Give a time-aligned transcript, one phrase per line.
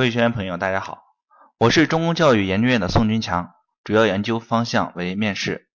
[0.00, 1.02] 各位学员朋友，大家好，
[1.58, 3.52] 我是中公教育研究院的宋军强，
[3.84, 5.68] 主要研究方向为面试。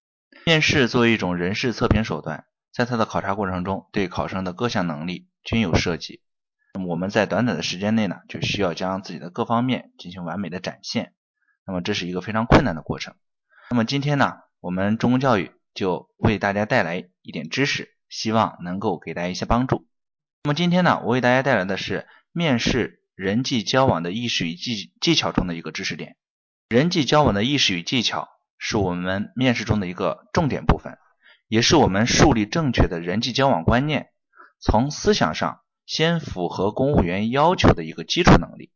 [0.47, 6.23] 面试作为一种人事测评手段，在它的考察过程中，对考生的各项能力均有涉及。
[6.73, 11.13] 那么我们在短短的时间内呢，就需要将自己的各方面进行完美的展现。
[11.67, 13.15] 那么这是一个非常困难的过程。
[13.69, 19.87] 那么今天呢，我们中公教育就为大家带来一点知识，希望能够给大家一些帮助。
[20.45, 26.17] 那么今天呢，我为大家带来的是面试人际交往的意识与技技巧中的一个知识点。
[26.69, 28.29] 人际交往的意识与技巧
[28.59, 30.99] 是我们面试中的一个重点部分，
[31.47, 34.09] 也是我们树立正确的人际交往观念，
[34.59, 38.73] 从思想上先符合公务员要求的一个基础能力。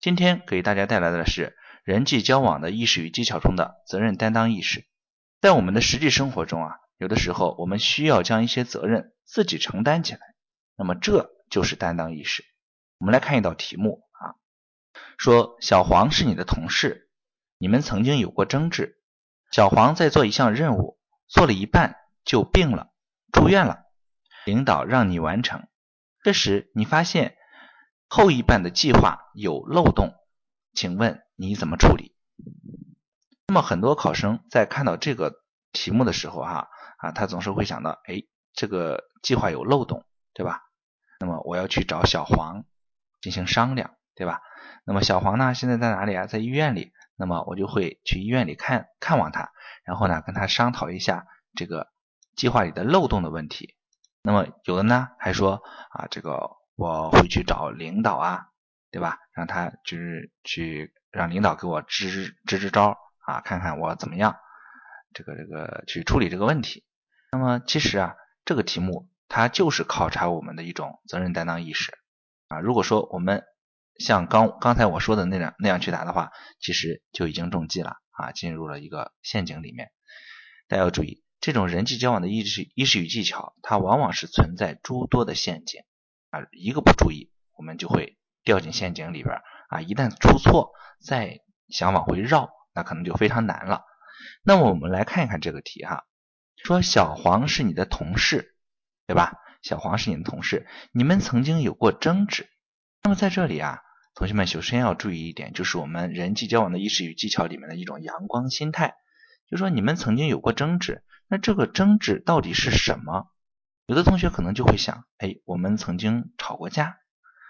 [0.00, 4.84] 今天给大家带来的是人际交往的意识与技巧中的责任担当意识。
[5.40, 10.20] 在我们的实际生活中啊，有的时候我们需要将一些责任自己承担起来。
[10.76, 12.44] 那么这就是担当意识。
[13.00, 14.36] 我们来看一道题目啊，
[15.16, 17.08] 说小黄是你的同事，
[17.56, 19.00] 你们曾经有过争执。
[19.50, 22.92] 小黄在做一项任务，做了一半就病了，
[23.32, 23.84] 住院了。
[24.44, 25.66] 领导让你完成，
[26.22, 27.38] 这时你发现
[28.06, 30.14] 后一半的计划有漏洞，
[30.74, 32.14] 请问你怎么处理？
[33.46, 35.40] 那么很多考生在看到这个
[35.72, 40.04] 题目的时候，哈啊，他总是会想到，哎，这个计划有漏洞，
[40.34, 40.66] 对吧？
[41.18, 42.64] 那么我要去找小黄
[43.20, 44.40] 进行商量，对吧？
[44.84, 46.26] 那么小黄呢，现在在哪里啊？
[46.26, 46.92] 在医院里。
[47.16, 49.52] 那么我就会去医院里看看望他，
[49.84, 51.88] 然后呢跟他商讨一下这个
[52.34, 53.76] 计划里的漏洞的问题。
[54.22, 58.46] 那么有的呢还说啊，这个我会去找领导啊，
[58.90, 59.18] 对吧？
[59.34, 64.36] 让他就是去让领导给我支支支招啊，看看我怎么样，
[65.12, 66.86] 这个这个去处理这个问题。
[67.32, 68.16] 那么其实啊，
[68.46, 69.10] 这个题目。
[69.32, 71.92] 它就是考察我们的一种责任担当意识
[72.50, 72.60] 啊。
[72.60, 73.42] 如果说我们
[73.98, 79.90] 像刚刚才我说的那样那样去答的话，其实就已经中计了啊，进入了一个陷阱里面。
[80.68, 85.80] 大家要注意，这种人际交往的意识意识与技巧，它往往是存在诸多的陷阱
[86.28, 89.80] 啊，一个不注意，我们就会掉进陷阱里边啊。
[89.80, 90.72] 一旦出错，
[91.02, 93.84] 再想往回绕，那可能就非常难了。
[94.42, 96.04] 那么我们来看一看这个题哈，
[96.62, 98.56] 说小黄是你的同事。
[99.06, 99.38] 对吧？
[99.60, 102.48] 小黄是你的同事，你们曾经有过争执。
[103.02, 103.80] 那么在这里啊，
[104.14, 108.94] 同学们首先要注意一点，就是我们人际交往的意识与技巧里面的一种阳光心态。
[109.48, 113.30] 就说你们曾经有过争执，那这个争执到底是什么？
[113.86, 116.98] 有的同学可能就会想，哎，我们曾经吵过架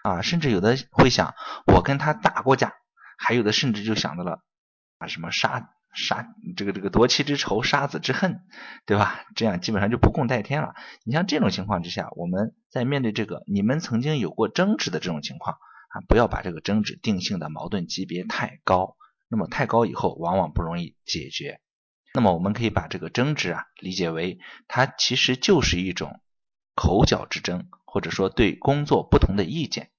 [0.03, 1.35] 啊，甚至有的会想，
[1.67, 2.73] 我跟他打过架，
[3.19, 4.43] 还有的甚至就想到了
[4.99, 5.71] 啊，什么杀。
[5.93, 8.43] 杀这个这个夺妻之仇，杀子之恨，
[8.87, 9.25] 对吧？
[9.35, 10.75] 这样基本上就不共戴天了。
[11.05, 15.57] 你像这种情况之下，我们在面对这个你们曾经有过争执的这种情况
[15.89, 18.97] 啊，不要把这个争执定性的矛盾级别太高。
[19.29, 21.61] 那么太高以后，往往不容易解决。
[22.15, 26.21] 那么我们可以把这个争执啊理解为，它其实就是一种
[26.75, 29.91] 口角之争，或者说对工作不同的意见。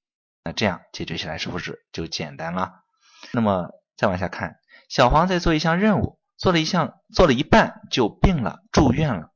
[0.44, 2.84] 那这样解决起来是不是就简单了？
[3.32, 4.61] 那么再往下看。
[4.92, 9.32] 小黄在做一项任务，做了一项，做了一半就病了，住院了，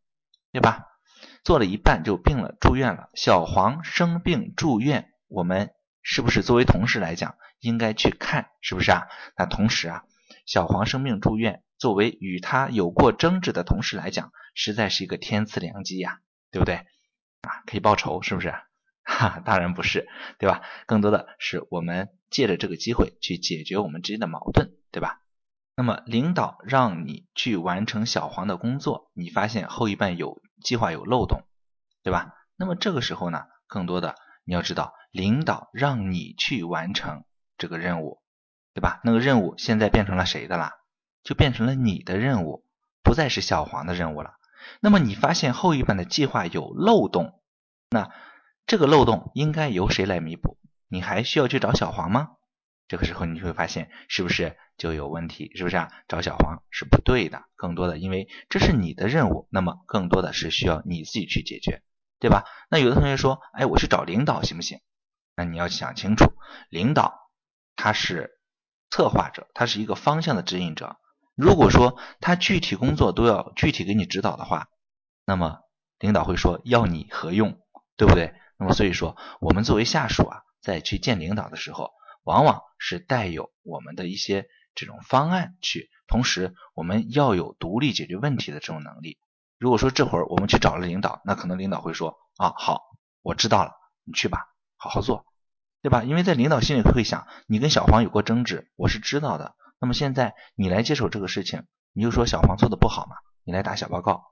[0.52, 0.84] 对吧？
[1.46, 3.10] 做了一半就病了，住院了。
[3.14, 9.08] 小黄生病住院，我们是不是作为同事来讲，应该去看，是不是啊？
[9.38, 10.04] 那同时啊，
[10.46, 16.20] 小黄生病住院，作为与他有过争执的同事来讲，实在是一个天赐良机呀，
[16.52, 16.86] 对不对？
[17.44, 18.54] 啊，可以报仇，是不是？
[19.08, 20.06] 哈，当然不是，
[20.38, 20.64] 对吧？
[20.86, 25.22] 更多的是我们借着这个机会去解决我们之间的矛盾，对吧？
[25.76, 31.44] 那么领导让你去完成小黄的工作，你发现后一半有计划有漏洞，
[32.02, 32.34] 对吧？
[32.56, 34.16] 那么这个时候呢，更多的
[34.46, 37.26] 你要知道，领导让你去完成
[37.58, 38.22] 这个任务，
[38.74, 39.02] 对吧？
[39.04, 40.72] 那个任务现在变成了谁的啦？
[41.24, 42.64] 就变成了你的任务，
[43.04, 44.36] 不再是小黄的任务了。
[44.80, 47.42] 那么你发现后一半的计划有漏洞，
[47.90, 48.12] 那
[48.66, 50.58] 这个漏洞应该由谁来弥补？
[50.88, 52.30] 你还需要去找小黄吗？
[52.88, 55.52] 这个时候你会发现是不是就有问题？
[55.56, 55.92] 是不是啊？
[56.08, 57.44] 找小黄是不对的。
[57.56, 61.82] 更多的，因为这是你的任务，那么更多的是需要你自己去解决，
[62.20, 62.44] 对吧？
[62.70, 64.82] 那有的同学说，哎，我去找领导行不行？
[65.36, 66.32] 那你要想清楚，
[66.70, 67.32] 领导
[67.76, 68.40] 他是
[68.92, 70.98] 策划者，他是一个方向的指引者。
[71.36, 74.68] 如果说他具体工作都要具体给你指导的话，
[75.26, 75.60] 那么
[75.98, 77.60] 领导会说要你何用？
[77.98, 78.36] 对不对？
[78.58, 81.92] 那么所以说，我们作为下属啊，在去见领导的时候。
[82.26, 89.18] 往往是带有我们的一些这种方案去，同时我们要有独立解决问题的这种能力。
[89.58, 92.82] 如果说这会儿我们去找了领导，那可能领导会说啊，好，
[93.22, 93.72] 我知道了，
[94.04, 95.26] 你去吧，好好做，
[95.82, 96.04] 对吧？
[96.04, 99.56] 因为在领导心里会想，你跟小黄有过争执，我是知道的。
[99.80, 104.26] 那么现在你来接手这个事情，你就说小黄做的不好嘛，你来打小报告，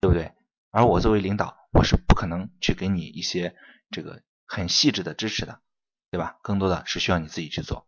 [0.00, 0.32] 对不对？
[0.70, 3.56] 而我作为领导，我是不可能去给你一些
[3.90, 5.60] 这个很细致的支持的，
[6.16, 6.38] 对吧？
[6.40, 7.86] 更多的是需要你自己去做。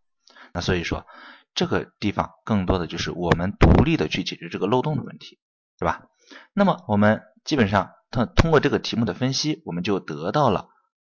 [0.53, 1.07] 那所以说，
[1.55, 5.39] 这个地方更多的就是我们独立的去解决这个漏洞的问题，
[5.79, 6.03] 对吧？
[6.53, 10.69] 那么我们基本上通通过这个题目的分析，我们就得到了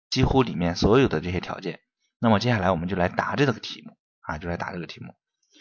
[0.10, 1.81] 几乎里面所有的这些条件。
[2.18, 5.13] 那么接下来我们就来答这个题目啊，就来答这个题目。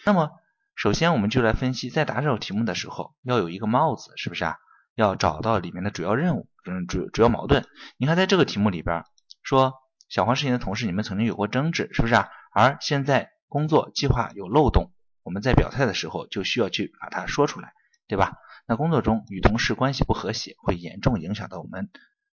[0.06, 0.31] 那么
[0.76, 4.56] 首先我们就来分析，在答这道题目的时候，要有一个帽子，是不是啊？
[4.94, 7.67] 要找到里面的主要任务，嗯，主主要矛盾。
[7.97, 9.02] 你看在这个题目里边
[9.43, 9.75] 说，
[10.11, 12.29] 小黄事情的同事，你们曾经有过争执，是不是啊？
[12.53, 14.91] 而现在工作计划有漏洞，
[15.23, 17.73] 我们在表态的时候就需要去把它说出来，
[18.09, 18.37] 对吧？
[18.67, 21.91] 那工作中与同事关系不和谐，会严重影响到我们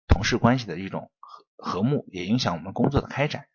[0.08, 3.46] 同事关系的一种和和睦，也影响我们工作的开展。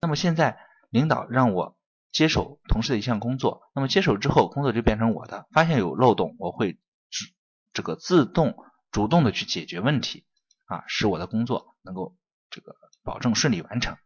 [0.00, 0.58] 那么现在
[0.90, 1.76] 领导让我
[2.10, 6.80] 接手同事的一项工作，那么接手之后工作就变成我的，发现有漏洞，我会
[7.12, 7.26] 自
[7.72, 8.56] 这个自动
[8.90, 10.26] 主动的去解决问题
[10.66, 12.16] 啊，使我的工作能够
[12.50, 12.74] 这个
[13.08, 13.96] 保证顺利完成。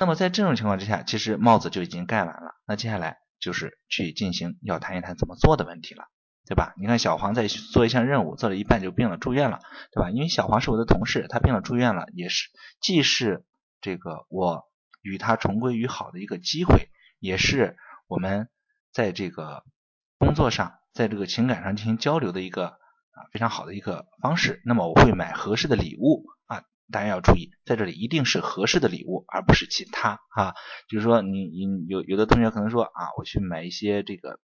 [0.00, 2.56] 那么在这种情况之下，其实帽子就已经盖完了。
[2.66, 6.06] 那接下来就是去进行要谈一谈怎么做的问题了，
[6.48, 6.74] 对吧？
[6.76, 9.60] 你看小黄在做一项任务，做了一半就病了住院了，
[9.92, 10.10] 对吧？
[10.10, 12.48] 因为小黄是我的同事，他病了住院了，也是
[12.80, 13.44] 既是
[13.80, 14.64] 这个我
[15.00, 16.88] 与他重归于好的一个机会，
[17.20, 17.76] 也是
[18.08, 18.48] 我们
[18.92, 19.62] 在这个
[20.18, 24.60] 工作上，在这个情感上进行交流的一个啊非常好的一个方式。
[24.64, 26.24] 那么我会买合适的礼物。
[26.90, 30.54] 大家要注意，在这里一定是合适的礼物，而不是其他啊。
[30.88, 34.40] 就是说，你你有有的同学可能说啊，我去买一些这个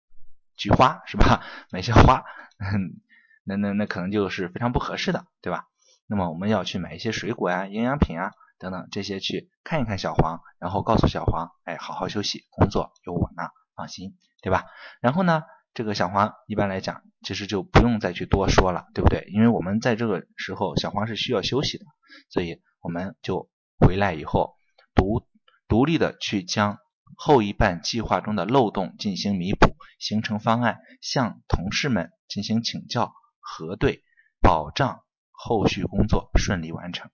[0.57, 1.43] 菊花是吧？
[1.71, 2.25] 买一些花，
[3.45, 5.67] 那那那可能就是非常不合适的，对吧？
[6.07, 14.65] 那么我们要去买一些水果呀、营养品啊等等这些去看一看小黄，然后告诉小黄，哎，好好休息，工作有我呢，放心，对吧？
[15.01, 15.43] 然后呢？
[15.75, 19.29] 这个小黄一般来讲，其实就不用再去多说了，对不对？
[19.31, 21.85] 因为我们在这个时候，小黄是需要休息的，
[22.31, 24.55] 所以我们就回来以后，
[24.95, 25.27] 独
[25.69, 26.79] 独立的去将
[27.17, 34.03] 后一半计划中的漏洞进行弥补，形成方案，向同事们进行请教核对，
[34.41, 37.11] 保障后续工作顺利完成。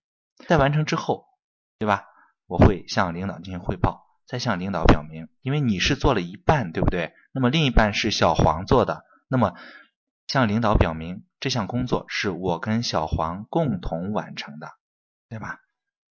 [0.46, 1.26] 在完成之后，
[1.78, 2.04] 对吧？
[2.46, 4.02] 我会向领导进行汇报。
[4.24, 7.12] 再向领导表明，因为你是做了一半，对不对？
[7.34, 9.54] 那么另一半是小黄做的，那么
[10.26, 14.68] 向领导表明这项工作是我跟小黄共同完成的，
[15.32, 15.61] 对吧？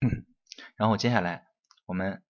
[0.05, 0.27] 嗯。
[0.75, 1.47] 然后接下来
[1.87, 2.21] 我们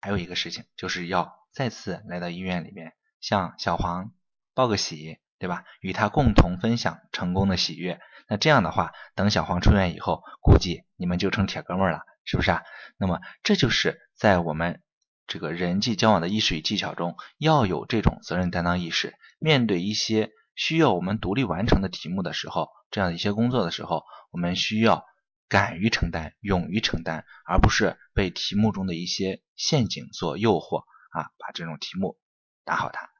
[0.00, 4.10] 还有一个事情，就是要再次来到医院里面向小黄
[4.52, 5.64] 报个喜，对吧？
[5.80, 8.00] 与他共同分享成功的喜悦。
[8.26, 12.62] 那这样的话，等小黄出院以后，估计你们就成铁哥们儿了，是不是啊？
[12.96, 14.82] 那么这就是在我们。
[15.28, 19.14] 这个人际交往的意识与技巧中，要有这种责任担当意识。
[19.38, 25.06] 面对一些需要我们独立完成的题目的时候，这样一些工作的时候，我们需要
[25.52, 30.78] 敢于承担、勇于承担，而不是被题目中的一些陷阱所诱惑
[31.10, 31.28] 啊！
[31.36, 32.16] 把这种题目
[32.64, 33.10] 打好它。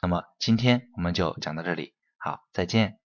[0.00, 3.00] 那么今天我们就讲到这里，好，再见。